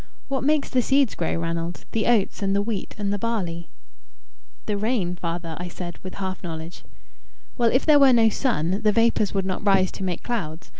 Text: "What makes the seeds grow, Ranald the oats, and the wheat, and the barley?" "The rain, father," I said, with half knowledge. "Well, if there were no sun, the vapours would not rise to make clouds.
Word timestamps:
"What 0.29 0.43
makes 0.43 0.67
the 0.67 0.81
seeds 0.81 1.13
grow, 1.13 1.35
Ranald 1.37 1.85
the 1.91 2.07
oats, 2.07 2.41
and 2.41 2.55
the 2.55 2.61
wheat, 2.63 2.95
and 2.97 3.13
the 3.13 3.19
barley?" 3.19 3.69
"The 4.65 4.75
rain, 4.75 5.15
father," 5.15 5.55
I 5.59 5.67
said, 5.67 5.99
with 5.99 6.15
half 6.15 6.41
knowledge. 6.41 6.83
"Well, 7.55 7.69
if 7.71 7.85
there 7.85 7.99
were 7.99 8.11
no 8.11 8.27
sun, 8.27 8.81
the 8.81 8.91
vapours 8.91 9.35
would 9.35 9.45
not 9.45 9.63
rise 9.63 9.91
to 9.91 10.03
make 10.03 10.23
clouds. 10.23 10.69